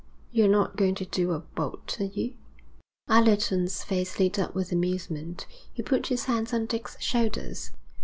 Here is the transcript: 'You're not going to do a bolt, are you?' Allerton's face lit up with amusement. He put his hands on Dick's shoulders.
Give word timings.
'You're 0.31 0.47
not 0.47 0.77
going 0.77 0.95
to 0.95 1.05
do 1.05 1.31
a 1.31 1.41
bolt, 1.41 2.01
are 2.01 2.05
you?' 2.05 2.33
Allerton's 3.07 3.83
face 3.83 4.17
lit 4.17 4.39
up 4.39 4.55
with 4.55 4.71
amusement. 4.71 5.45
He 5.71 5.83
put 5.83 6.07
his 6.07 6.25
hands 6.25 6.53
on 6.55 6.65
Dick's 6.65 6.99
shoulders. 6.99 7.69